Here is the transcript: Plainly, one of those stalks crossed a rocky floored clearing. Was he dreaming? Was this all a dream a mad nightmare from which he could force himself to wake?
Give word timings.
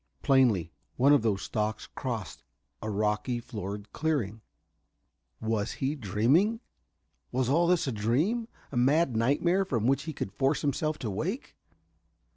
Plainly, 0.23 0.71
one 0.95 1.13
of 1.13 1.21
those 1.21 1.43
stalks 1.43 1.85
crossed 1.85 2.41
a 2.81 2.89
rocky 2.89 3.39
floored 3.39 3.93
clearing. 3.93 4.41
Was 5.39 5.73
he 5.73 5.93
dreaming? 5.93 6.59
Was 7.31 7.45
this 7.49 7.53
all 7.53 7.71
a 7.71 7.77
dream 7.91 8.47
a 8.71 8.77
mad 8.77 9.15
nightmare 9.15 9.63
from 9.63 9.85
which 9.85 10.05
he 10.05 10.13
could 10.13 10.33
force 10.33 10.61
himself 10.63 10.97
to 10.97 11.11
wake? 11.11 11.55